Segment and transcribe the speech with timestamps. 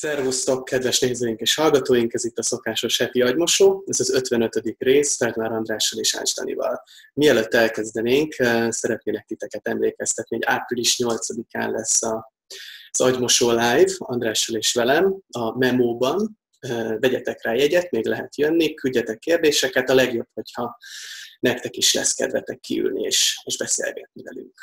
[0.00, 2.14] Szervusztok, kedves nézőink és hallgatóink!
[2.14, 4.74] Ez itt a szokásos heti agymosó, ez az 55.
[4.78, 6.82] rész Feldmár Andrással és Ács Danival.
[7.12, 12.32] Mielőtt elkezdenénk, eh, szeretnélek titeket emlékeztetni, hogy április 8-án lesz a,
[12.90, 16.38] az agymosó live Andrással és velem a Memóban.
[16.58, 20.78] Eh, vegyetek rá jegyet, még lehet jönni, küldjetek kérdéseket, a legjobb, hogyha
[21.40, 24.54] nektek is lesz kedvetek kiülni és, és beszélgetni velünk.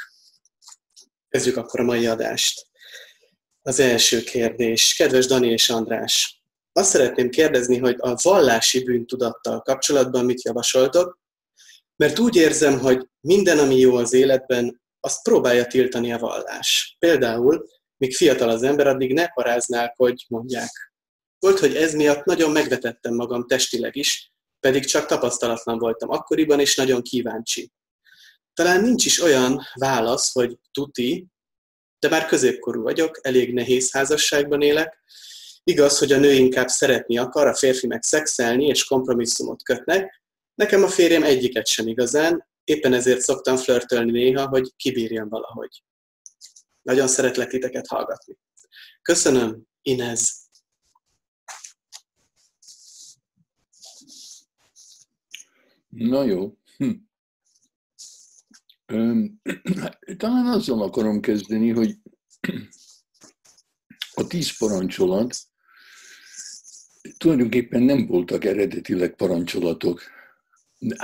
[1.30, 2.68] Kezdjük akkor a mai adást.
[3.68, 4.96] Az első kérdés.
[4.96, 11.20] Kedves Dani és András, azt szeretném kérdezni, hogy a vallási bűntudattal kapcsolatban mit javasoltok,
[11.96, 16.96] mert úgy érzem, hogy minden, ami jó az életben, azt próbálja tiltani a vallás.
[17.00, 17.68] Például,
[17.98, 20.92] míg fiatal az ember, addig ne paráznák, hogy mondják.
[21.40, 26.76] Volt, hogy ez miatt nagyon megvetettem magam testileg is, pedig csak tapasztalatlan voltam akkoriban, és
[26.76, 27.72] nagyon kíváncsi.
[28.54, 31.28] Talán nincs is olyan válasz, hogy tuti,
[32.00, 34.98] de már középkorú vagyok, elég nehéz házasságban élek.
[35.64, 40.22] Igaz, hogy a nő inkább szeretni akar, a férfi meg szexelni és kompromisszumot kötnek.
[40.56, 45.84] Nekem a férjem egyiket sem igazán, éppen ezért szoktam flörtölni néha, hogy kibírjam valahogy.
[46.82, 48.38] Nagyon szeretlek titeket hallgatni.
[49.02, 50.46] Köszönöm, Inez.
[55.90, 56.58] Na jó.
[56.78, 56.92] Hm.
[60.18, 61.96] Talán azzal akarom kezdeni, hogy
[64.14, 65.38] a tíz parancsolat
[67.18, 70.02] tulajdonképpen nem voltak eredetileg parancsolatok.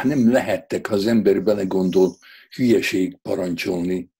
[0.03, 2.17] Nem lehettek, ha az ember belegondol,
[2.55, 4.11] hülyeség parancsolni.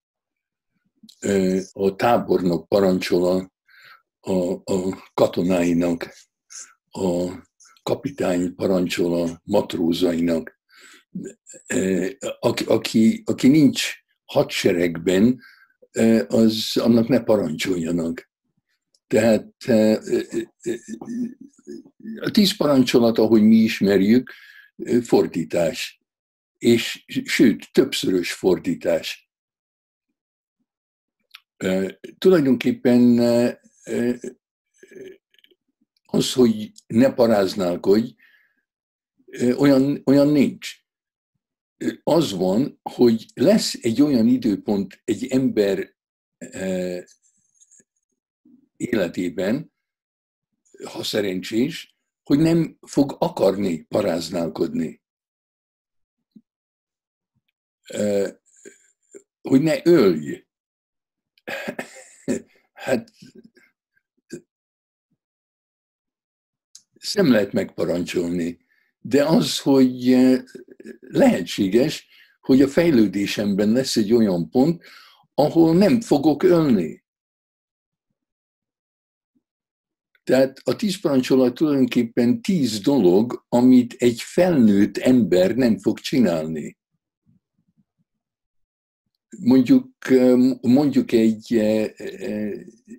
[1.74, 3.52] A tábornok parancsol
[4.20, 6.14] a, a katonáinak,
[6.92, 7.32] a
[7.84, 10.62] kapitány parancsol a matrózainak
[12.40, 13.92] aki, aki, aki nincs
[14.26, 15.42] hadseregben,
[16.28, 18.32] az annak ne parancsoljanak.
[19.08, 19.54] Tehát
[22.20, 24.32] a tíz parancsolat, ahogy mi ismerjük,
[25.04, 26.02] fordítás.
[26.58, 29.30] És sőt, többszörös fordítás.
[32.18, 33.20] Tulajdonképpen
[36.06, 38.16] az, hogy ne paráználkodj,
[39.58, 40.83] olyan, olyan nincs
[42.04, 45.96] az van, hogy lesz egy olyan időpont egy ember
[46.38, 47.08] e,
[48.78, 49.74] életében,
[50.84, 55.02] ha szerencsés, hogy nem fog akarni paráználkodni.
[57.84, 58.42] E,
[59.42, 60.46] hogy ne ölj.
[62.74, 63.12] Hát
[67.14, 68.66] nem lehet megparancsolni.
[69.00, 70.10] De az, hogy
[71.00, 72.08] lehetséges,
[72.42, 74.84] hogy a fejlődésemben lesz egy olyan pont,
[75.34, 77.04] ahol nem fogok ölni.
[80.24, 86.78] Tehát a tíz parancsolat tulajdonképpen tíz dolog, amit egy felnőtt ember nem fog csinálni.
[89.40, 89.92] Mondjuk,
[90.62, 91.54] mondjuk egy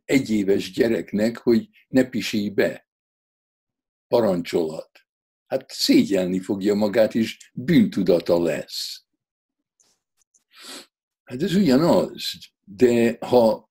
[0.05, 2.89] egyéves gyereknek, hogy ne pisilj be.
[4.09, 5.04] Parancsolat
[5.47, 9.05] hát szégyelni fogja magát, és bűntudata lesz.
[11.25, 12.31] Hát ez ugyanaz,
[12.65, 13.71] de ha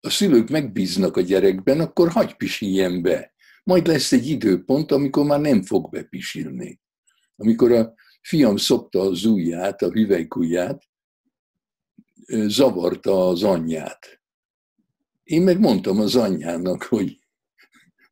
[0.00, 3.34] a szülők megbíznak a gyerekben, akkor hagyj pisiljen be.
[3.64, 6.80] Majd lesz egy időpont, amikor már nem fog bepisilni.
[7.36, 10.88] Amikor a fiam szopta az ujját, a hüvelykujját,
[12.26, 14.20] zavarta az anyját.
[15.22, 17.19] Én meg mondtam az anyjának, hogy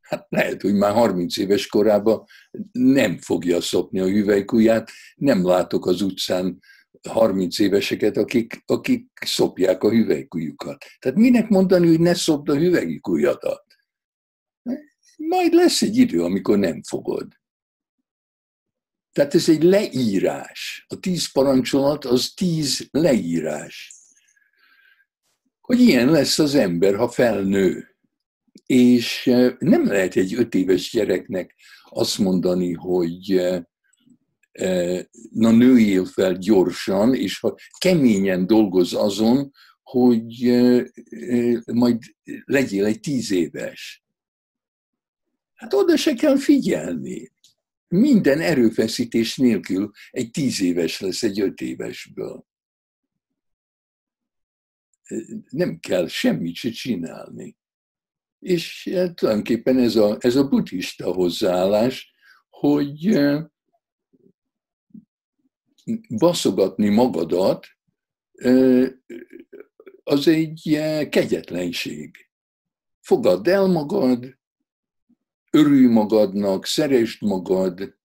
[0.08, 2.24] hát lehet, hogy már 30 éves korában
[2.72, 6.58] nem fogja szopni a hüvelykujját, nem látok az utcán
[7.08, 10.84] 30 éveseket, akik, akik szopják a hüvelykujjukat.
[10.98, 13.64] Tehát minek mondani, hogy ne szopd a hüvelykujjadat?
[15.16, 17.26] Majd lesz egy idő, amikor nem fogod.
[19.12, 20.84] Tehát ez egy leírás.
[20.88, 23.92] A tíz parancsolat az tíz leírás.
[25.60, 27.97] Hogy ilyen lesz az ember, ha felnő.
[28.68, 31.54] És nem lehet egy öt éves gyereknek
[31.84, 33.40] azt mondani, hogy
[35.30, 40.42] na nőjél fel gyorsan, és ha keményen dolgoz azon, hogy
[41.72, 42.02] majd
[42.44, 44.04] legyél egy tíz éves.
[45.54, 47.32] Hát oda se kell figyelni.
[47.88, 52.46] Minden erőfeszítés nélkül egy tíz éves lesz egy öt évesből.
[55.48, 57.57] Nem kell semmit se csinálni.
[58.38, 62.14] És hát, tulajdonképpen ez a, ez a buddhista hozzáállás,
[62.48, 63.20] hogy
[66.08, 67.66] baszogatni magadat,
[70.04, 70.78] az egy
[71.10, 72.16] kegyetlenség.
[73.00, 74.38] fogadd el magad,
[75.50, 77.96] örülj magadnak, szeresd magad,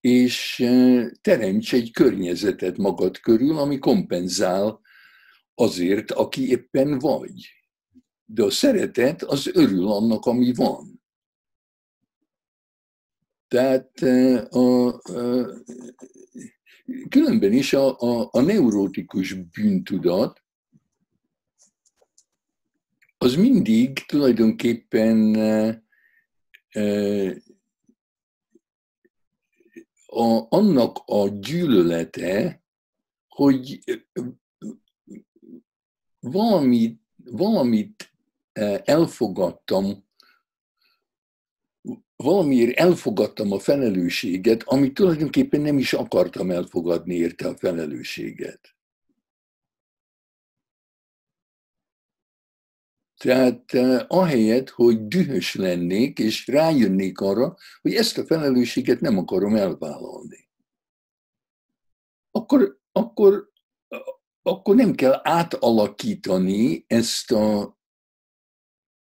[0.00, 0.66] és
[1.20, 4.80] teremts egy környezetet magad körül, ami kompenzál
[5.54, 7.59] azért, aki éppen vagy.
[8.32, 11.02] De a szeretet az örül annak, ami van.
[13.48, 13.98] Tehát
[14.50, 15.52] a, a,
[17.08, 20.42] különben is a, a, a neurotikus bűntudat
[23.18, 25.34] az mindig tulajdonképpen
[30.06, 32.62] a, annak a gyűlölete,
[33.28, 33.80] hogy
[36.20, 38.09] valamit, valamit
[38.84, 40.04] elfogadtam,
[42.16, 48.74] valamiért elfogadtam a felelősséget, amit tulajdonképpen nem is akartam elfogadni érte a felelősséget.
[53.16, 59.56] Tehát eh, ahelyett, hogy dühös lennék, és rájönnék arra, hogy ezt a felelősséget nem akarom
[59.56, 60.48] elvállalni.
[62.30, 63.50] Akkor, akkor,
[64.42, 67.78] akkor nem kell átalakítani ezt a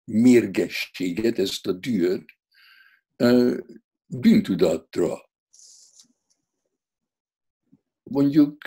[0.05, 2.25] mérgességet, ezt a dühöt
[4.07, 5.31] bűntudatra.
[8.03, 8.67] Mondjuk,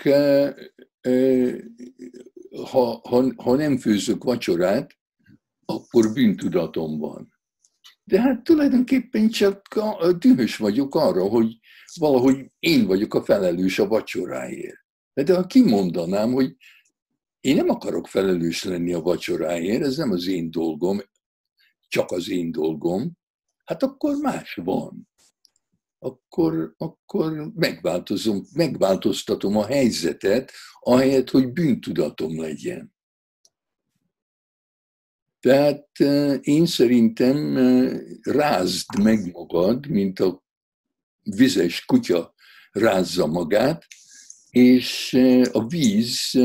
[2.70, 4.96] ha, ha, ha nem főzök vacsorát,
[5.64, 7.36] akkor bűntudatom van.
[8.04, 9.62] De hát tulajdonképpen csak
[10.18, 11.58] dühös vagyok arra, hogy
[11.94, 14.76] valahogy én vagyok a felelős a vacsoráért.
[15.12, 16.56] De ha kimondanám, hogy
[17.40, 21.00] én nem akarok felelős lenni a vacsoráért, ez nem az én dolgom,
[21.88, 23.12] csak az én dolgom,
[23.64, 25.08] hát akkor más van.
[25.98, 32.96] Akkor, akkor megváltozom, megváltoztatom a helyzetet, ahelyett, hogy bűntudatom legyen.
[35.40, 35.98] Tehát
[36.40, 37.56] én szerintem
[38.22, 40.42] rázd meg magad, mint a
[41.22, 42.34] vizes kutya
[42.72, 43.84] rázza magát,
[44.50, 45.18] és
[45.52, 46.38] a víz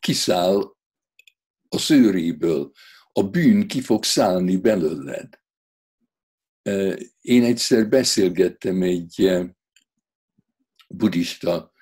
[0.00, 0.73] kiszáll
[1.74, 2.72] a szőréből,
[3.12, 5.28] a bűn ki fog szállni belőled.
[7.20, 9.30] Én egyszer beszélgettem egy
[10.88, 11.72] buddhista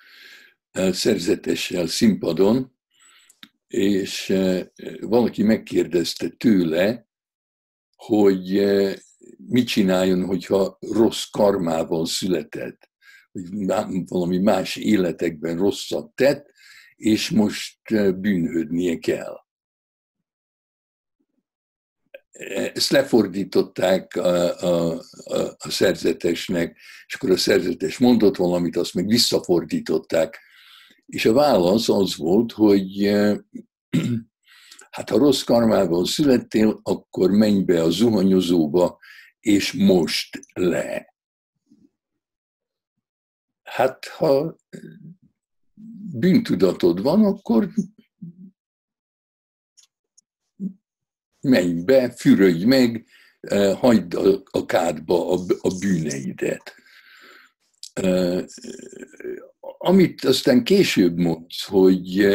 [0.71, 2.77] szerzetessel színpadon,
[3.67, 4.33] és
[4.99, 7.07] valaki megkérdezte tőle,
[7.95, 8.63] hogy
[9.37, 12.89] mit csináljon, hogyha rossz karmával született,
[13.31, 13.47] hogy
[14.07, 16.51] valami más életekben rosszat tett,
[16.95, 17.79] és most
[18.19, 19.42] bűnhődnie kell.
[22.73, 29.07] Ezt lefordították a, a, a, a szerzetesnek, és akkor a szerzetes mondott valamit, azt meg
[29.07, 30.41] visszafordították
[31.05, 33.03] és a válasz az volt, hogy
[34.95, 38.99] hát ha rossz karmával születtél, akkor menj be a zuhanyozóba,
[39.39, 41.15] és most le.
[43.63, 44.55] Hát ha
[46.13, 47.69] bűntudatod van, akkor
[51.43, 53.05] menj be, fürödj meg,
[53.79, 54.13] hagyd
[54.51, 55.31] a kádba
[55.61, 56.75] a bűneidet.
[59.59, 62.25] Amit aztán később mondsz, hogy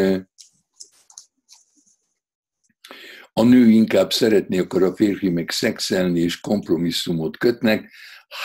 [3.33, 7.93] a nő inkább szeretné, akkor a férfi meg szexelni és kompromisszumot kötnek,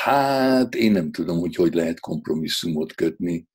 [0.03, 3.47] hát én nem tudom, hogy hogy lehet kompromisszumot kötni.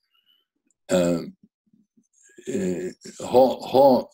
[3.16, 4.10] Ha, ha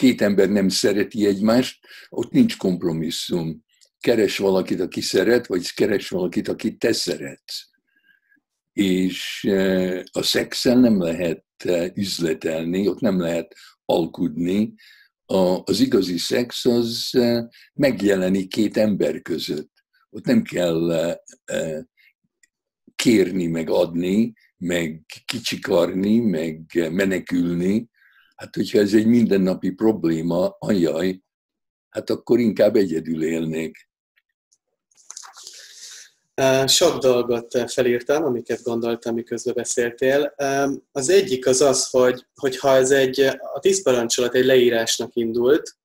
[0.00, 1.78] két ember nem szereti egymást,
[2.08, 3.64] ott nincs kompromisszum.
[4.00, 7.70] Keres valakit, aki szeret, vagy keres valakit, akit te szeretsz
[8.72, 13.54] és e, a szexel nem lehet e, üzletelni, ott nem lehet
[13.84, 14.74] alkudni.
[15.64, 19.70] Az igazi szex az e, megjelenik két ember között.
[20.10, 21.14] Ott nem kell
[22.94, 27.88] kérni, meg adni, meg kicsikarni, meg menekülni.
[28.40, 31.22] Hát, hogyha ez egy mindennapi probléma, ajaj,
[31.88, 33.88] hát akkor inkább egyedül élnék.
[36.66, 40.34] Sok dolgot felírtam, amiket gondoltam, miközben beszéltél.
[40.92, 43.20] Az egyik az az, hogy, hogy ha ez egy,
[43.54, 45.76] a tíz parancsolat egy leírásnak indult,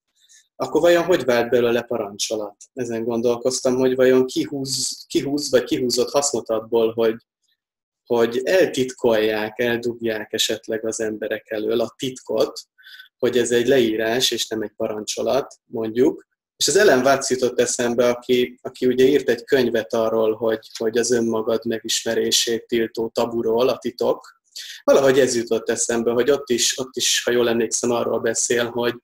[0.55, 2.55] akkor vajon hogy vált belőle parancsolat?
[2.73, 7.15] Ezen gondolkoztam, hogy vajon kihúz, kihúz vagy kihúzott hasznot abból, hogy,
[8.05, 12.59] hogy eltitkolják, eldugják esetleg az emberek elől a titkot,
[13.17, 16.25] hogy ez egy leírás és nem egy parancsolat, mondjuk,
[16.57, 20.97] és az Ellen Watts jutott eszembe, aki, aki ugye írt egy könyvet arról, hogy, hogy
[20.97, 24.41] az önmagad megismerését tiltó taburól, a titok.
[24.83, 28.95] Valahogy ez jutott eszembe, hogy ott is, ott is ha jól emlékszem, arról beszél, hogy,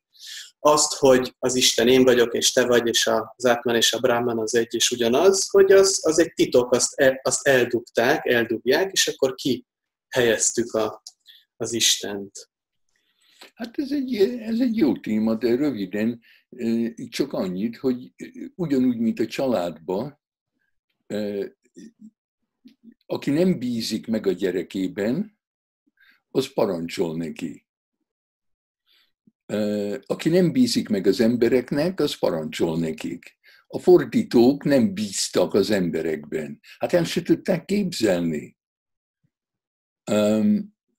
[0.63, 4.39] azt, hogy az Isten én vagyok, és te vagy, és az Átman és a Brahman
[4.39, 9.07] az egy és ugyanaz, hogy az, az egy titok, azt, el, azt eldugták, eldugják, és
[9.07, 9.65] akkor ki
[10.09, 11.01] helyeztük a,
[11.57, 12.49] az Istent.
[13.53, 16.21] Hát ez egy, ez egy jó téma, de röviden
[17.09, 18.13] csak annyit, hogy
[18.55, 20.19] ugyanúgy, mint a családban,
[23.05, 25.39] aki nem bízik meg a gyerekében,
[26.31, 27.65] az parancsol neki.
[30.05, 33.39] Aki nem bízik meg az embereknek, az parancsol nekik.
[33.67, 36.60] A fordítók nem bíztak az emberekben.
[36.77, 38.58] Hát el se tudták képzelni,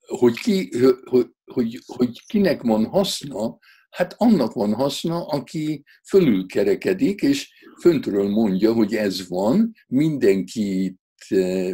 [0.07, 0.69] hogy, ki,
[1.03, 3.57] hogy, hogy, hogy kinek van haszna,
[3.89, 10.97] hát annak van haszna, aki fölülkerekedik, és föntről mondja, hogy ez van, mindenki,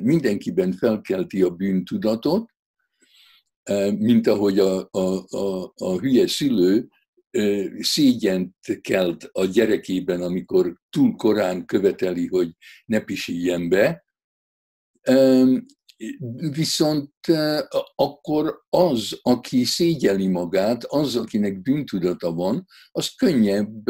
[0.01, 2.51] mindenkiben felkelti a bűntudatot,
[3.97, 6.87] mint ahogy a, a, a, a hülye szülő
[7.79, 12.51] szégyent kelt a gyerekében, amikor túl korán követeli, hogy
[12.85, 14.03] ne pisiljen be.
[16.51, 17.13] Viszont
[17.95, 23.83] akkor az, aki szégyeli magát, az, akinek bűntudata van, az könnyebb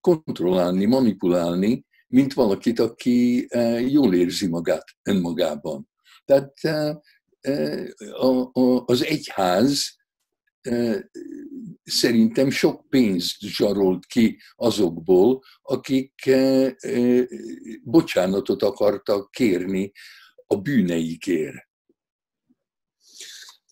[0.00, 3.46] kontrollálni, manipulálni, mint valakit, aki
[3.88, 5.88] jól érzi magát önmagában.
[6.24, 6.54] Tehát
[8.84, 9.96] az egyház
[11.84, 16.30] szerintem sok pénzt zsarolt ki azokból, akik
[17.82, 19.92] bocsánatot akartak kérni
[20.46, 21.70] a bűneikért.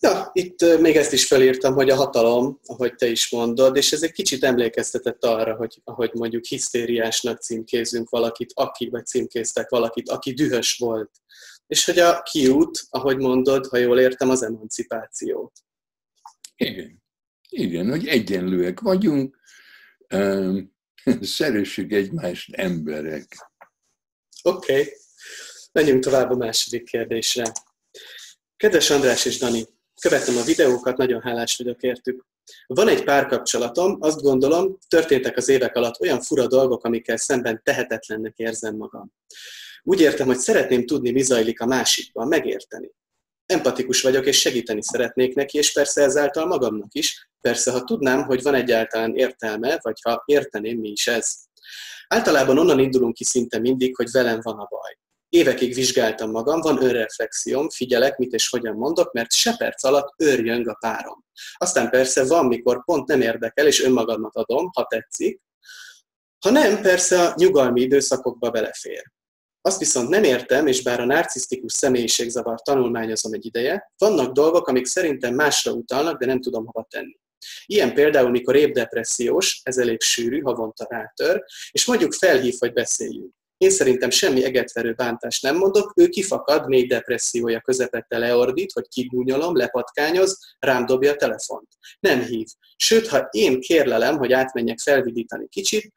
[0.02, 4.02] Ja, itt még ezt is felírtam, hogy a hatalom, ahogy te is mondod, és ez
[4.02, 10.32] egy kicsit emlékeztetett arra, hogy ahogy mondjuk hisztériásnak címkézünk valakit, aki, vagy címkéztek valakit, aki
[10.32, 11.10] dühös volt.
[11.70, 15.52] És hogy a kiút, ahogy mondod, ha jól értem, az emancipációt.
[16.56, 17.02] Igen.
[17.48, 19.38] Igen, hogy egyenlőek vagyunk,
[21.36, 23.50] szeressük egymást emberek.
[24.42, 24.92] Oké, okay.
[25.72, 27.52] menjünk tovább a második kérdésre.
[28.56, 29.64] Kedves András és Dani,
[30.00, 32.26] követem a videókat, nagyon hálás vagyok értük.
[32.66, 38.36] Van egy párkapcsolatom, azt gondolom, történtek az évek alatt olyan fura dolgok, amikkel szemben tehetetlennek
[38.36, 39.12] érzem magam.
[39.82, 42.90] Úgy értem, hogy szeretném tudni, mi zajlik a másikban, megérteni.
[43.46, 47.28] Empatikus vagyok, és segíteni szeretnék neki, és persze ezáltal magamnak is.
[47.40, 51.34] Persze, ha tudnám, hogy van egyáltalán értelme, vagy ha érteném, mi is ez.
[52.08, 54.98] Általában onnan indulunk ki szinte mindig, hogy velem van a baj.
[55.28, 60.68] Évekig vizsgáltam magam, van önreflexióm, figyelek, mit és hogyan mondok, mert se perc alatt őrjöng
[60.68, 61.24] a párom.
[61.56, 65.40] Aztán persze van, mikor pont nem érdekel, és önmagamat adom, ha tetszik.
[66.38, 69.12] Ha nem, persze a nyugalmi időszakokba belefér.
[69.62, 74.86] Azt viszont nem értem, és bár a narcisztikus személyiségzavar tanulmányozom egy ideje, vannak dolgok, amik
[74.86, 77.18] szerintem másra utalnak, de nem tudom hova tenni.
[77.66, 83.34] Ilyen például, mikor épp depressziós, ez elég sűrű, havonta rátör, és mondjuk felhív, hogy beszéljünk.
[83.56, 89.56] Én szerintem semmi egetverő bántást nem mondok, ő kifakad, mély depressziója közepette leordít, hogy kigúnyolom,
[89.56, 91.68] lepatkányoz, rám dobja a telefont.
[91.98, 92.46] Nem hív.
[92.76, 95.92] Sőt, ha én kérlelem, hogy átmenjek felvidítani kicsit,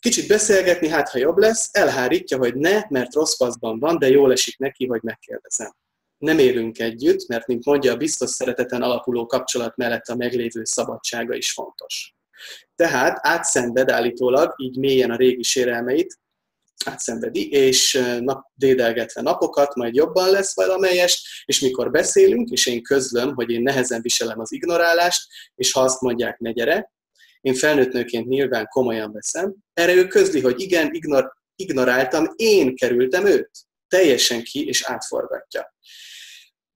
[0.00, 4.32] kicsit beszélgetni, hát ha jobb lesz, elhárítja, hogy ne, mert rossz paszban van, de jól
[4.32, 5.72] esik neki, hogy megkérdezem.
[6.18, 11.34] Nem élünk együtt, mert, mint mondja, a biztos szereteten alapuló kapcsolat mellett a meglévő szabadsága
[11.34, 12.14] is fontos.
[12.74, 16.18] Tehát átszenved állítólag, így mélyen a régi sérelmeit,
[16.84, 23.34] átszenvedi, és nap, dédelgetve napokat, majd jobban lesz valamelyest, és mikor beszélünk, és én közlöm,
[23.34, 26.92] hogy én nehezen viselem az ignorálást, és ha azt mondják, ne gyere,
[27.40, 33.26] én felnőtt nőként nyilván komolyan veszem, erre ő közli, hogy igen, ignor, ignoráltam, én kerültem
[33.26, 33.50] őt.
[33.88, 35.74] Teljesen ki és átforgatja.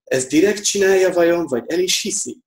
[0.05, 2.39] Ez direkt csinálja vajon, vagy el is hiszi?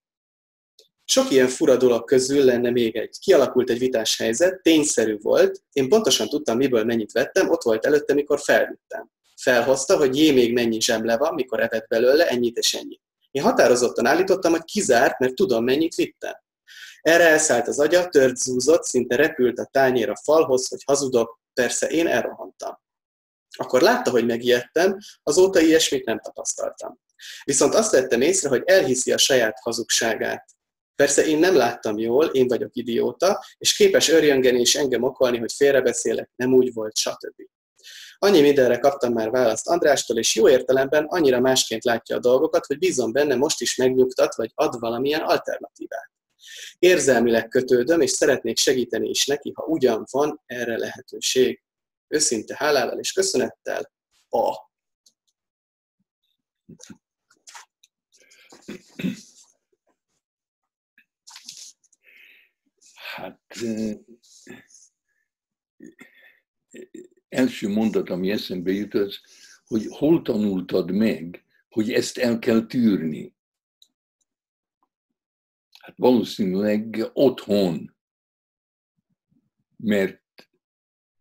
[1.06, 3.18] Sok ilyen fura dolog közül lenne még egy.
[3.20, 8.14] Kialakult egy vitás helyzet, tényszerű volt, én pontosan tudtam, miből mennyit vettem, ott volt előtte,
[8.14, 9.10] mikor felvittem.
[9.42, 13.02] Felhozta, hogy jé, még mennyi zsemle van, mikor evett belőle, ennyit és ennyit.
[13.32, 16.34] Én határozottan állítottam, hogy kizárt, mert tudom, mennyit vittem.
[17.08, 21.88] Erre elszállt az agya, tört zúzott, szinte repült a tányér a falhoz, hogy hazudok, persze
[21.88, 22.80] én elrohantam.
[23.58, 27.00] Akkor látta, hogy megijedtem, azóta ilyesmit nem tapasztaltam.
[27.44, 30.46] Viszont azt vettem észre, hogy elhiszi a saját hazugságát.
[30.96, 35.54] Persze én nem láttam jól, én vagyok idióta, és képes örjöngeni és engem okolni, hogy
[35.54, 37.42] félrebeszélek, nem úgy volt, stb.
[38.18, 42.78] Annyi mindenre kaptam már választ Andrástól, és jó értelemben annyira másként látja a dolgokat, hogy
[42.78, 46.16] bízom benne, most is megnyugtat, vagy ad valamilyen alternatívát.
[46.80, 51.62] Érzelmileg kötődöm, és szeretnék segíteni is neki, ha ugyan van erre lehetőség.
[52.08, 53.92] Őszinte hálával és köszönettel,
[54.30, 54.66] A.
[63.16, 63.42] Hát
[67.30, 69.20] első mondat, ami eszembe jut, az,
[69.66, 73.37] hogy hol tanultad meg, hogy ezt el kell tűrni.
[75.88, 77.96] Hát valószínűleg otthon,
[79.78, 80.22] mert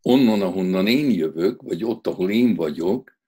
[0.03, 3.19] onnan, ahonnan én jövök, vagy ott, ahol én vagyok,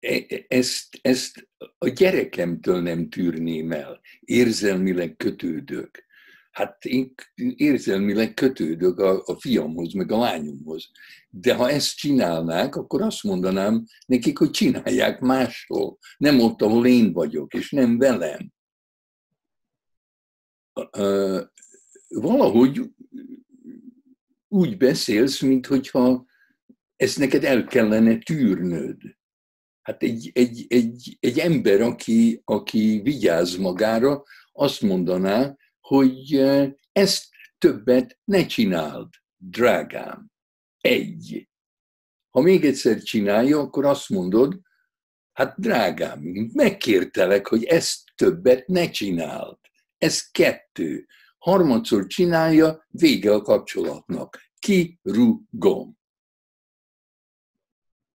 [0.00, 4.00] e, e, ezt, ezt a gyerekemtől nem tűrném el.
[4.20, 6.04] Érzelmileg kötődök.
[6.50, 7.14] Hát én
[7.56, 10.90] érzelmileg kötődök a, a fiamhoz, meg a lányomhoz.
[11.30, 15.98] De ha ezt csinálnák, akkor azt mondanám nekik, hogy csinálják máshol.
[16.16, 18.56] Nem ott, ahol én vagyok, és nem velem.
[22.08, 22.90] Valahogy
[24.48, 26.26] úgy beszélsz, mintha
[26.96, 28.96] ezt neked el kellene tűrnöd.
[29.82, 36.34] Hát egy, egy, egy, egy ember, aki, aki vigyáz magára, azt mondaná, hogy
[36.92, 40.30] ezt többet ne csináld, drágám.
[40.80, 41.48] Egy.
[42.30, 44.60] Ha még egyszer csinálja, akkor azt mondod,
[45.32, 46.20] hát drágám,
[46.52, 49.58] megkértelek, hogy ezt többet ne csináld.
[49.98, 51.06] Ez kettő.
[51.38, 54.38] Harmadszor csinálja, vége a kapcsolatnak.
[54.58, 55.98] Kirúgom.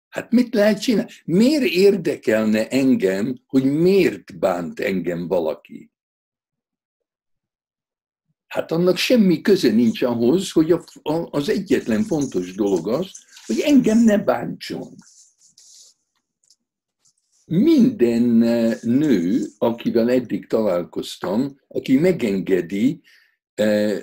[0.08, 1.10] Hát mit lehet csinálni?
[1.24, 5.90] Miért érdekelne engem, hogy miért bánt engem valaki?
[8.46, 13.12] Hát annak semmi köze nincs ahhoz, hogy a, a, az egyetlen fontos dolog az,
[13.46, 14.94] hogy engem ne bántson.
[17.50, 18.22] Minden
[18.82, 23.02] nő, akivel eddig találkoztam, aki megengedi
[23.54, 24.02] eh,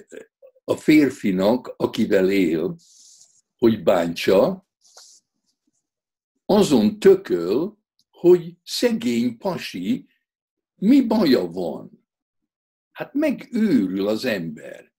[0.64, 2.76] a férfinak, akivel él,
[3.58, 4.68] hogy bántsa,
[6.46, 7.78] azon tököl,
[8.10, 10.08] hogy szegény pasi,
[10.76, 12.08] mi baja van?
[12.92, 14.92] Hát megőrül az ember.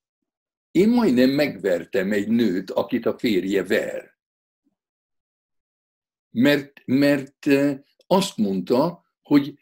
[0.71, 4.19] Én majdnem megvertem egy nőt, akit a férje ver.
[6.31, 7.79] Mert, mert eh,
[8.11, 9.59] azt mondta, hogy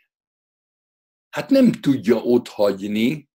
[1.31, 3.31] hát nem tudja otthagyni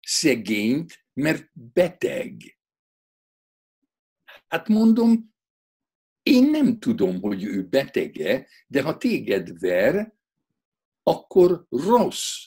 [0.00, 2.58] szegényt, mert beteg.
[4.46, 5.34] Hát mondom,
[6.22, 10.14] én nem tudom, hogy ő betege, de ha téged ver,
[11.02, 12.46] akkor rossz.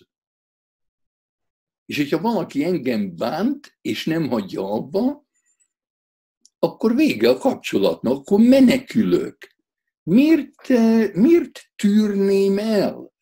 [1.85, 5.25] És hogyha valaki engem bánt, és nem hagyja abba,
[6.59, 9.56] akkor vége a kapcsolatnak, akkor menekülök.
[10.09, 10.67] Miért,
[11.13, 13.13] miért tűrném el?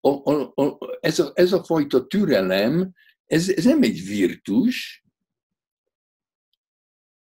[0.00, 2.92] A, a, a, ez, a, ez a fajta türelem,
[3.26, 5.04] ez, ez nem egy virtus,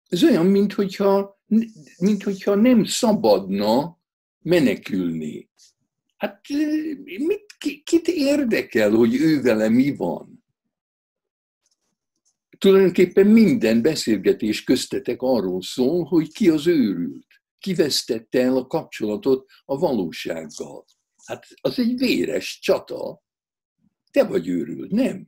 [0.08, 4.00] ez olyan, mint hogyha, nem szabadna
[4.40, 5.50] menekülni.
[6.18, 6.42] Hát
[7.04, 7.46] mit,
[7.84, 10.46] kit érdekel, hogy ő vele mi van?
[12.58, 17.35] Tulajdonképpen minden beszélgetés köztetek arról szól, hogy ki az őrült,
[17.66, 20.86] ki vesztette el a kapcsolatot a valósággal.
[21.26, 23.24] Hát az egy véres csata.
[24.12, 25.28] Te vagy őrült, nem?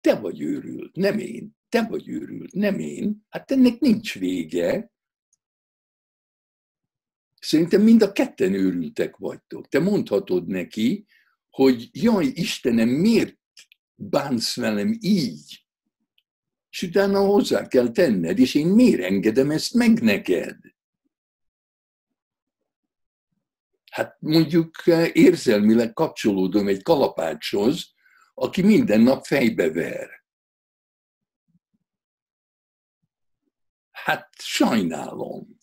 [0.00, 1.56] Te vagy őrült, nem én.
[1.68, 3.26] Te vagy őrült, nem én.
[3.28, 4.92] Hát ennek nincs vége.
[7.40, 9.68] Szerintem mind a ketten őrültek vagytok.
[9.68, 11.06] Te mondhatod neki,
[11.50, 13.38] hogy jaj, Istenem, miért
[13.94, 15.65] bánsz velem így?
[16.76, 20.56] És utána hozzá kell tenned, és én miért engedem ezt meg neked?
[23.90, 27.94] Hát mondjuk érzelmileg kapcsolódom egy kalapácshoz,
[28.34, 30.24] aki minden nap fejbe ver.
[33.90, 35.58] Hát sajnálom.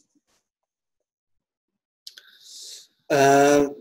[3.08, 3.76] Uh,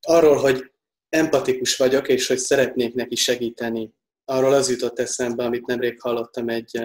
[0.00, 0.72] arról, hogy
[1.08, 3.94] empatikus vagyok, és hogy szeretnék neki segíteni,
[4.28, 6.82] arról az jutott eszembe, amit nemrég hallottam egy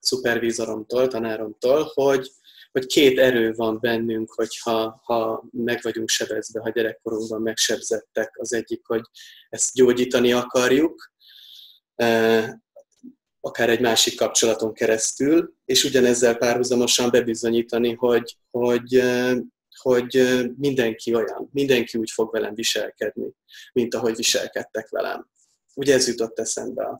[0.00, 2.30] szupervízoromtól, tanáromtól, hogy,
[2.72, 8.38] hogy két erő van bennünk, hogyha ha meg vagyunk sebezve, ha gyerekkorunkban megsebzettek.
[8.38, 9.02] Az egyik, hogy
[9.48, 11.12] ezt gyógyítani akarjuk,
[13.40, 19.02] akár egy másik kapcsolaton keresztül, és ugyanezzel párhuzamosan bebizonyítani, hogy, hogy,
[19.80, 23.32] hogy mindenki olyan, mindenki úgy fog velem viselkedni,
[23.72, 25.28] mint ahogy viselkedtek velem.
[25.74, 26.96] Ugye ez jutott eszembe a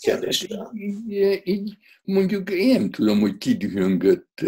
[0.00, 0.56] kérdésre.
[0.56, 4.40] Hát így, így mondjuk én nem tudom, hogy ki dühöngött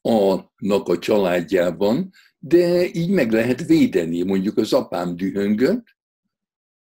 [0.00, 4.22] a-nak a családjában, de így meg lehet védeni.
[4.22, 5.84] Mondjuk az apám dühöngött,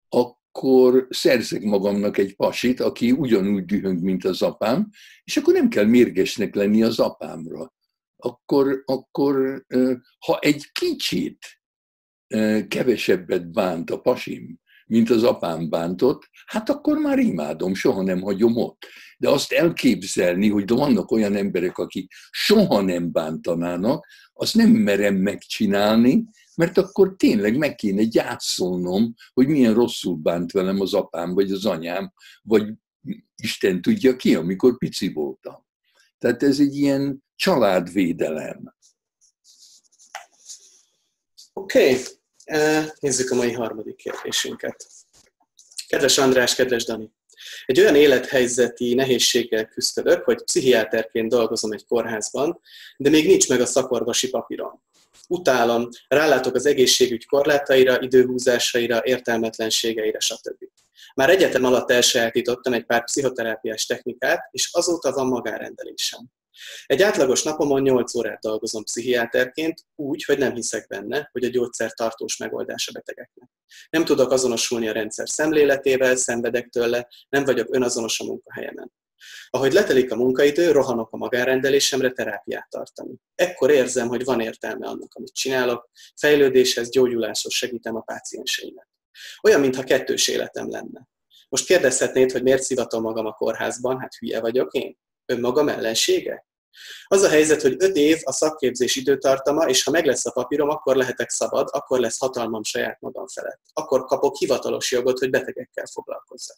[0.09, 4.89] akkor szerzek magamnak egy pasit, aki ugyanúgy dühöng, mint az apám,
[5.23, 7.73] és akkor nem kell mérgesnek lenni az apámra.
[8.15, 9.65] Akkor, akkor
[10.25, 11.56] ha egy kicsit
[12.67, 18.57] kevesebbet bánt a pasim, mint az apám bántott, hát akkor már imádom, soha nem hagyom
[18.57, 18.85] ott.
[19.17, 26.23] De azt elképzelni, hogy vannak olyan emberek, akik soha nem bántanának, azt nem merem megcsinálni,
[26.55, 31.65] mert akkor tényleg meg kéne gyászolnom, hogy milyen rosszul bánt velem az apám, vagy az
[31.65, 32.73] anyám, vagy
[33.35, 35.65] Isten tudja ki, amikor pici voltam.
[36.17, 38.75] Tehát ez egy ilyen családvédelem.
[41.57, 42.03] Oké, okay.
[42.43, 44.87] Eh, nézzük a mai harmadik kérdésünket.
[45.87, 47.11] Kedves András, kedves Dani!
[47.65, 52.59] Egy olyan élethelyzeti nehézséggel küzdök, hogy pszichiáterként dolgozom egy kórházban,
[52.97, 54.83] de még nincs meg a szakorvosi papírom.
[55.27, 60.63] Utálom, rálátok az egészségügy korlátaira, időhúzásaira, értelmetlenségeire, stb.
[61.15, 66.19] Már egyetem alatt elsajátítottam egy pár pszichoterápiás technikát, és azóta van magárendelésem.
[66.85, 71.93] Egy átlagos napomon 8 órát dolgozom pszichiáterként, úgy, hogy nem hiszek benne, hogy a gyógyszer
[71.93, 73.49] tartós megoldás a betegeknek.
[73.89, 78.91] Nem tudok azonosulni a rendszer szemléletével, szenvedek tőle, nem vagyok önazonos a munkahelyemen.
[79.49, 83.15] Ahogy letelik a munkaidő, rohanok a magárendelésemre terápiát tartani.
[83.35, 88.87] Ekkor érzem, hogy van értelme annak, amit csinálok, fejlődéshez, gyógyuláshoz segítem a pácienseimet.
[89.43, 91.07] Olyan, mintha kettős életem lenne.
[91.49, 94.97] Most kérdezhetnéd, hogy miért szivatom magam a kórházban, hát hülye vagyok én?
[95.25, 96.46] Önmagam ellensége?
[97.07, 100.69] Az a helyzet, hogy öt év a szakképzés időtartama, és ha meg lesz a papírom,
[100.69, 103.61] akkor lehetek szabad, akkor lesz hatalmam saját magam felett.
[103.73, 106.57] Akkor kapok hivatalos jogot, hogy betegekkel foglalkozzak.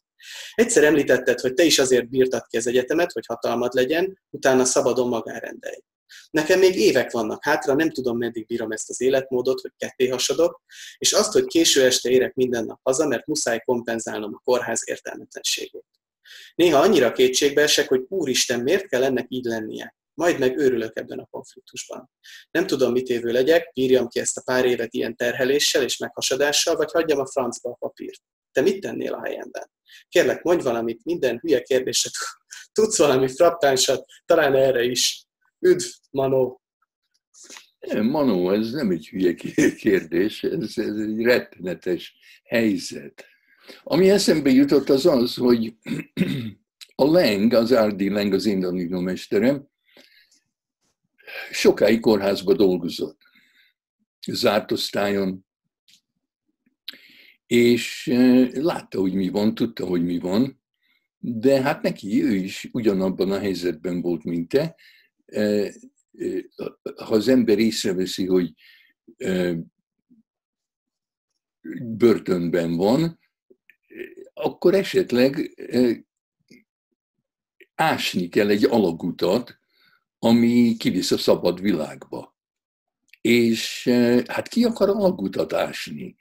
[0.54, 5.08] Egyszer említetted, hogy te is azért bírtad ki az egyetemet, hogy hatalmad legyen, utána szabadon
[5.08, 5.80] magárendelj.
[6.30, 10.62] Nekem még évek vannak hátra, nem tudom, meddig bírom ezt az életmódot, hogy ketté hasadok,
[10.98, 15.86] és azt, hogy késő este érek minden nap haza, mert muszáj kompenzálnom a kórház értelmetlenségét.
[16.56, 19.98] Néha annyira kétségbe esek, hogy úristen, miért kell ennek így lennie?
[20.20, 22.10] Majd meg őrülök ebben a konfliktusban.
[22.52, 26.76] Nem tudom, mit évő legyek, bírjam ki ezt a pár évet ilyen terheléssel és meghasadással,
[26.76, 28.22] vagy hagyjam a francba a papírt.
[28.52, 29.72] Te mit tennél a helyemben?
[30.10, 32.10] Kérlek, mondj valamit, minden hülye kérdésre
[32.72, 35.26] tudsz valami frappánsat, talán erre is.
[35.60, 36.62] Üdv, Manó!
[37.80, 39.34] Nem, Manó, ez nem egy hülye
[39.76, 43.26] kérdés, ez, ez egy rettenetes helyzet.
[43.84, 45.74] Ami eszembe jutott az az, hogy
[46.96, 48.58] a Leng, az Árdi Leng, az én
[48.90, 49.68] mesterem,
[51.52, 53.22] sokáig kórházba dolgozott.
[54.28, 55.46] Zárt osztályon,
[57.46, 58.10] és
[58.54, 60.62] látta, hogy mi van, tudta, hogy mi van,
[61.18, 64.76] de hát neki ő is ugyanabban a helyzetben volt, mint te.
[66.96, 68.54] Ha az ember észreveszi, hogy
[71.82, 73.20] börtönben van,
[74.34, 75.56] akkor esetleg
[77.76, 79.59] ásni kell egy alagutat,
[80.20, 82.38] ami kivisz a szabad világba.
[83.22, 83.90] És
[84.28, 86.16] hát ki akar alagutat ásni?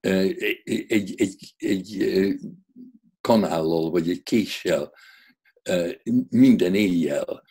[0.00, 2.12] Egy, egy, egy
[3.20, 4.92] kanállal, vagy egy késsel,
[6.28, 7.42] minden éjjel.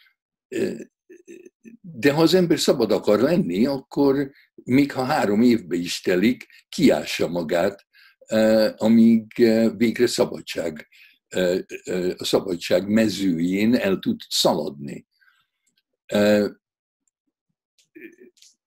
[1.81, 4.31] De ha az ember szabad akar lenni, akkor
[4.63, 7.87] még ha három évbe is telik, kiássa magát
[8.77, 9.33] amíg
[9.77, 10.87] végre szabadság,
[12.17, 15.07] a szabadság mezőjén el tud szaladni.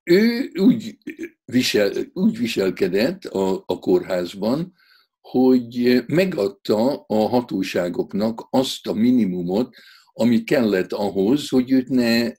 [0.04, 0.98] Ő úgy,
[1.44, 4.74] visel, úgy viselkedett a, a kórházban,
[5.20, 9.74] hogy megadta a hatóságoknak azt a minimumot,
[10.12, 12.32] ami kellett ahhoz, hogy őt ne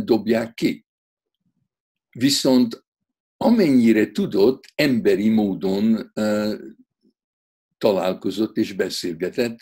[0.00, 0.86] dobják ki.
[2.10, 2.84] Viszont
[3.36, 6.12] amennyire tudott, emberi módon
[7.78, 9.58] találkozott és beszélgetett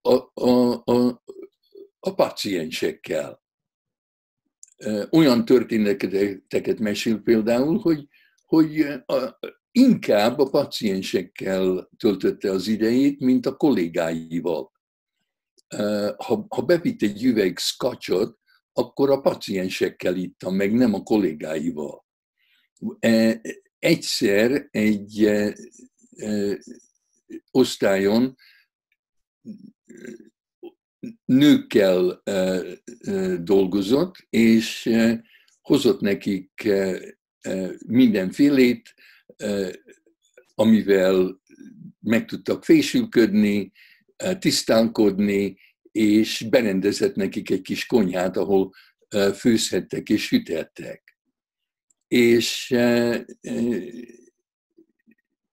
[0.00, 1.22] a, a, a,
[2.00, 3.43] a paciensekkel.
[5.10, 8.08] Olyan történeteket mesél például, hogy,
[8.46, 9.38] hogy a,
[9.72, 14.72] inkább a paciensekkel töltötte az idejét, mint a kollégáival.
[16.16, 18.38] Ha, ha bevitt egy üveg scotchot,
[18.72, 22.04] akkor a paciensekkel ittam, meg nem a kollégáival.
[22.98, 23.40] E,
[23.78, 25.30] egyszer egy
[27.50, 28.36] osztályon
[31.24, 32.22] nőkkel
[33.40, 34.90] dolgozott, és
[35.62, 36.68] hozott nekik
[37.86, 38.94] mindenfélét,
[40.54, 41.40] amivel
[42.00, 43.72] meg tudtak fésülködni,
[44.38, 45.58] tisztánkodni,
[45.92, 48.70] és berendezett nekik egy kis konyhát, ahol
[49.34, 51.04] főzhettek és sütettek
[52.14, 52.70] és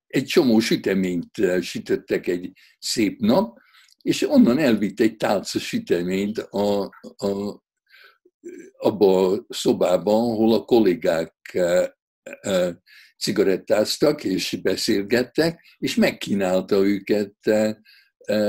[0.07, 3.57] egy csomó süteményt sütöttek egy szép nap,
[4.01, 6.81] és onnan elvitt egy tálca süteményt a,
[7.17, 7.61] a,
[8.77, 11.35] abba a szobába, ahol a kollégák
[13.17, 17.35] cigarettáztak és beszélgettek, és megkínálta őket,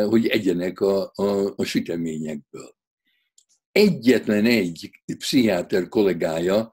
[0.09, 2.77] hogy egyenek a, a, a süteményekből.
[3.73, 6.71] Egyetlen egy pszichiáter kollégája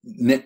[0.00, 0.36] ne,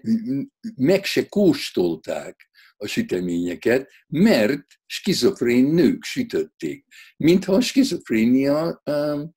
[0.77, 6.87] meg se kóstolták a süteményeket, mert skizofrén nők sütötték.
[7.17, 9.35] Mintha a skizofrénia um,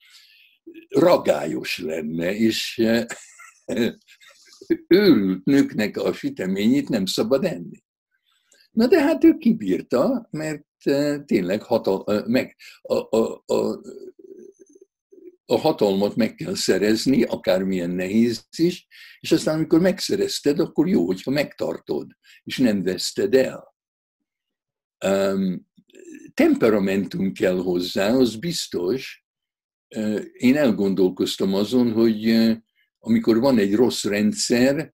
[0.90, 2.78] ragályos lenne, és
[3.66, 3.94] uh,
[4.88, 7.84] őrült nőknek a süteményét nem szabad enni.
[8.72, 13.82] Na de hát ő kibírta, mert uh, tényleg hatal, uh, meg a, a, a,
[15.50, 18.88] a hatalmat meg kell szerezni, akármilyen nehéz is,
[19.20, 22.12] és aztán amikor megszerezted, akkor jó, hogyha megtartod,
[22.44, 23.76] és nem veszted el.
[25.06, 25.68] Um,
[26.34, 29.26] temperamentum kell hozzá, az biztos.
[29.96, 32.56] Uh, én elgondolkoztam azon, hogy uh,
[33.00, 34.94] amikor van egy rossz rendszer,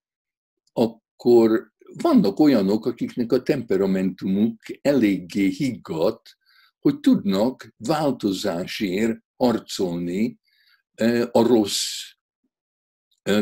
[0.74, 6.38] akkor vannak olyanok, akiknek a temperamentumuk eléggé higgadt,
[6.80, 10.40] hogy tudnak változásért harcolni,
[11.32, 12.12] a rossz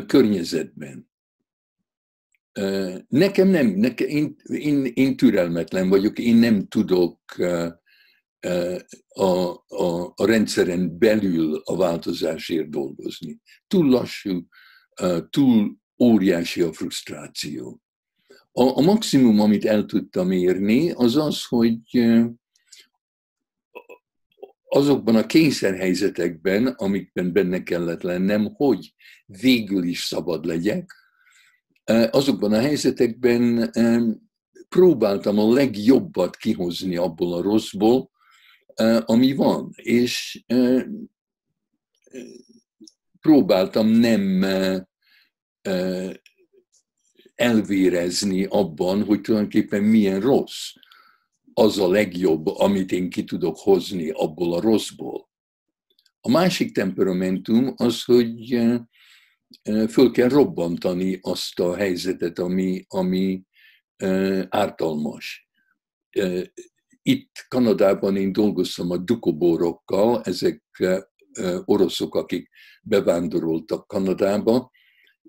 [0.06, 1.10] környezetben.
[3.08, 7.20] Nekem nem, nekem, én, én, én türelmetlen vagyok, én nem tudok
[9.08, 13.40] a, a, a rendszeren belül a változásért dolgozni.
[13.68, 14.48] Túl lassú,
[15.30, 17.82] túl óriási a frusztráció.
[18.52, 21.80] A, a maximum, amit el tudtam érni, az az, hogy
[24.74, 28.94] azokban a kényszerhelyzetekben, amikben benne kellett lennem, hogy
[29.26, 30.94] végül is szabad legyek,
[31.84, 34.02] e, azokban a helyzetekben e,
[34.70, 38.12] próbáltam a legjobbat kihozni abból a rosszból,
[38.74, 40.44] e, ami van, és
[43.20, 44.46] próbáltam nem
[47.36, 50.74] elvérezni abban, hogy tulajdonképpen milyen rossz
[51.54, 55.30] az a legjobb, amit én ki tudok hozni abból a rosszból.
[56.22, 58.80] A másik temperamentum az, hogy eh,
[59.62, 63.44] eh, föl kell robbantani azt a helyzetet, ami, ami
[63.96, 65.50] eh, ártalmas.
[67.02, 70.64] Itt Kanadában én dolgoztam a dukobórokkal, ezek
[71.66, 72.50] oroszok, akik
[72.84, 74.72] bevándoroltak Kanadába,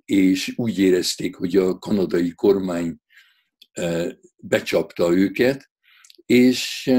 [0.04, 2.96] és úgy érezték, hogy a kanadai kormány
[4.36, 5.71] becsapta őket,
[6.26, 6.92] és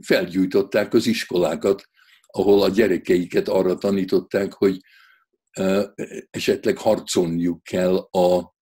[0.00, 1.88] felgyújtották az iskolákat,
[2.26, 4.80] ahol a gyerekeiket arra tanították, hogy
[6.30, 8.54] esetleg harcolniuk kell a,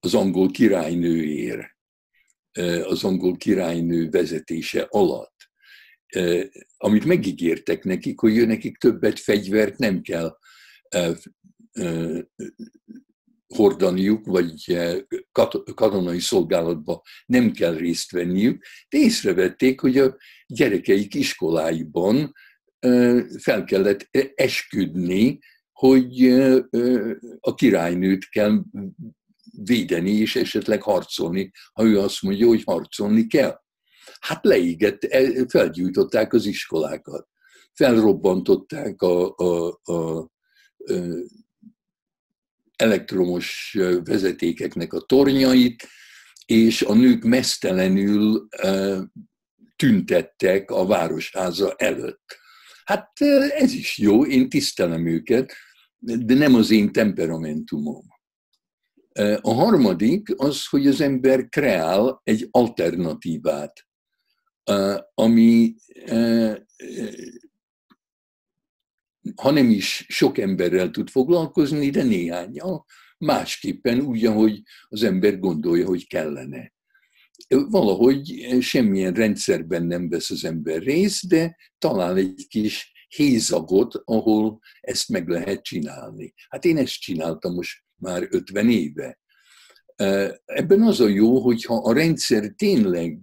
[0.00, 1.76] az angol királynőért,
[2.82, 5.34] az angol királynő vezetése alatt.
[6.76, 10.38] Amit megígértek nekik, hogy nekik többet fegyvert nem kell
[13.54, 14.78] hordaniuk, vagy
[15.74, 22.32] katonai szolgálatba nem kell részt venniük, de észrevették, hogy a gyerekeik iskoláiban
[23.38, 25.38] fel kellett esküdni,
[25.72, 26.28] hogy
[27.40, 28.62] a királynőt kell
[29.64, 33.60] védeni, és esetleg harcolni, ha ő azt mondja, hogy harcolni kell.
[34.20, 35.06] Hát leégett,
[35.48, 37.28] felgyújtották az iskolákat,
[37.72, 40.28] felrobbantották a, a, a, a
[42.80, 45.88] elektromos vezetékeknek a tornyait,
[46.46, 48.48] és a nők mesztelenül
[49.76, 52.38] tüntettek a városháza előtt.
[52.84, 53.20] Hát
[53.58, 55.52] ez is jó, én tisztelem őket,
[55.98, 58.06] de nem az én temperamentumom.
[59.40, 63.86] A harmadik az, hogy az ember kreál egy alternatívát,
[65.14, 65.74] ami
[69.36, 72.84] ha nem is sok emberrel tud foglalkozni, de néhányal,
[73.18, 76.72] másképpen úgy, ahogy az ember gondolja, hogy kellene.
[77.48, 85.08] Valahogy semmilyen rendszerben nem vesz az ember részt, de talál egy kis hézagot, ahol ezt
[85.08, 86.34] meg lehet csinálni.
[86.48, 89.18] Hát én ezt csináltam most már 50 éve.
[90.44, 93.18] Ebben az a jó, hogyha a rendszer tényleg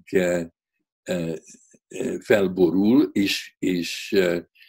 [2.19, 4.15] felborul, és, és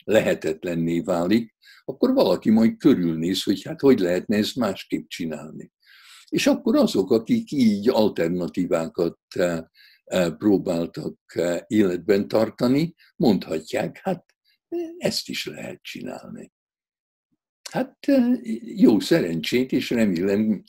[0.09, 5.73] lehetetlenné válik, akkor valaki majd körülnéz, hogy hát hogy lehetne ezt másképp csinálni.
[6.29, 9.59] És akkor azok, akik így alternatívákat eh,
[10.05, 14.25] eh, próbáltak eh, életben tartani, mondhatják, hát
[14.99, 16.53] ezt is lehet csinálni.
[17.71, 17.99] Hát
[18.63, 20.63] jó szerencsét, és remélem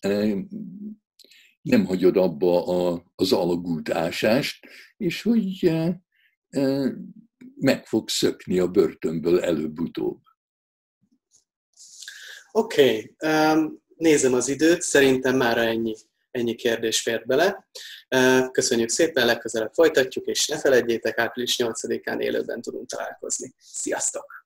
[1.61, 2.63] nem hagyod abba
[3.15, 5.71] az alagútásást, és hogy
[7.59, 10.19] meg fog szökni a börtönből előbb-utóbb.
[12.51, 13.15] Oké.
[13.17, 13.31] Okay.
[13.53, 15.95] Um, nézem az időt, szerintem már ennyi,
[16.31, 17.67] ennyi kérdés fért bele.
[18.51, 23.53] Köszönjük szépen, legközelebb folytatjuk, és ne felejtjétek, április 8-án élőben tudunk találkozni.
[23.59, 24.38] Sziasztok!